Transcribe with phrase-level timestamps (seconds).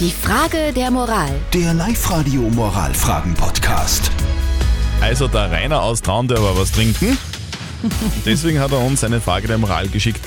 [0.00, 1.30] Die Frage der Moral.
[1.52, 4.10] Der Live-Radio Moralfragen-Podcast.
[5.00, 7.16] Also der Rainer aus Traun, der war was trinken.
[8.26, 10.20] Deswegen hat er uns eine Frage der Moral geschickt.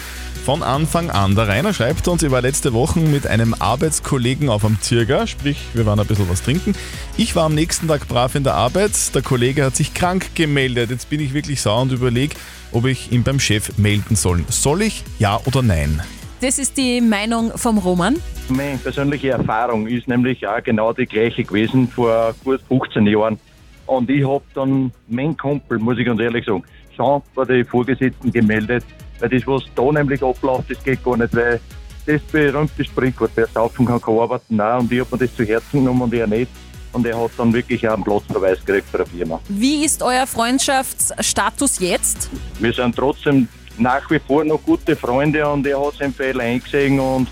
[0.45, 1.35] Von Anfang an.
[1.35, 5.57] Der Rainer schreibt uns, ich war letzte Woche mit einem Arbeitskollegen auf am Zirger, sprich,
[5.73, 6.73] wir waren ein bisschen was trinken.
[7.17, 10.91] Ich war am nächsten Tag brav in der Arbeit, der Kollege hat sich krank gemeldet.
[10.91, 12.37] Jetzt bin ich wirklich sauer und überlege,
[12.71, 14.45] ob ich ihn beim Chef melden soll.
[14.47, 16.01] Soll ich, ja oder nein?
[16.39, 18.15] Das ist die Meinung vom Roman.
[18.49, 23.37] Meine persönliche Erfahrung ist nämlich auch genau die gleiche gewesen vor gut 15 Jahren.
[23.85, 26.63] Und ich habe dann mein Kumpel, muss ich ganz ehrlich sagen,
[26.95, 28.85] schon bei den Vorgesetzten gemeldet,
[29.19, 31.59] weil das, was da nämlich abläuft, das geht gar nicht, weil
[32.05, 35.43] das berühmte Sprichwort, wer saufen kann, kann arbeiten, nein, und ich habe mir das zu
[35.43, 36.49] Herzen genommen und er nicht.
[36.93, 39.41] Und er hat dann wirklich auch einen Platzverweis gekriegt bei der Firma.
[39.49, 42.29] Wie ist euer Freundschaftsstatus jetzt?
[42.59, 46.99] Wir sind trotzdem nach wie vor noch gute Freunde und er hat seinen Fehler eingesehen
[46.99, 47.27] und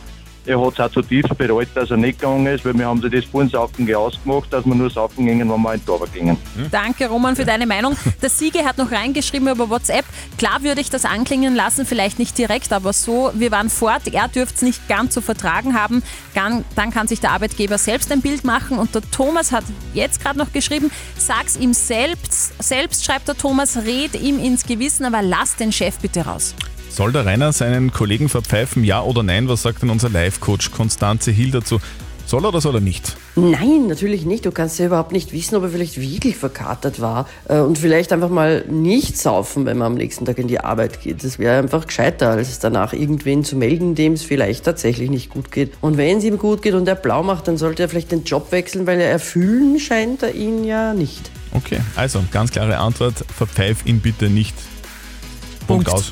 [0.46, 3.12] er hat es auch zutiefst bereut, dass er nicht gegangen ist, weil wir haben sich
[3.12, 6.08] das vor dem Saufen ausgemacht, dass wir nur saufen gingen, wenn wir in den Tor
[6.14, 6.38] gingen.
[6.72, 7.96] Danke, Roman, für deine Meinung.
[8.22, 10.06] Der Siege hat noch reingeschrieben über WhatsApp.
[10.38, 14.04] Klar würde ich das anklingen lassen, vielleicht nicht direkt, aber so, wir waren fort.
[14.12, 16.04] Er dürfte es nicht ganz so vertragen haben.
[16.34, 18.78] Dann, dann kann sich der Arbeitgeber selbst ein Bild machen.
[18.78, 22.54] Und der Thomas hat jetzt gerade noch geschrieben, sag's ihm selbst.
[22.62, 26.54] Selbst schreibt der Thomas, red ihm ins Gewissen, aber lass den Chef bitte raus.
[26.90, 29.50] Soll der Rainer seinen Kollegen verpfeifen, ja oder nein?
[29.50, 31.80] Was sagt denn unser Live-Coach Konstanze Hill dazu?
[32.26, 33.16] Soll er oder soll er nicht?
[33.36, 34.46] Nein, natürlich nicht.
[34.46, 38.12] Du kannst ja überhaupt nicht wissen, ob er vielleicht wirklich verkatert war äh, und vielleicht
[38.12, 41.24] einfach mal nicht saufen, wenn man am nächsten Tag in die Arbeit geht.
[41.24, 45.52] Das wäre einfach gescheiter, als danach irgendwen zu melden, dem es vielleicht tatsächlich nicht gut
[45.52, 45.74] geht.
[45.82, 48.24] Und wenn es ihm gut geht und er blau macht, dann sollte er vielleicht den
[48.24, 51.30] Job wechseln, weil er erfüllen scheint er ihn ja nicht.
[51.52, 54.56] Okay, also ganz klare Antwort, verpfeif ihn bitte nicht.
[55.68, 55.90] Punkt, Punkt.
[55.90, 56.12] aus.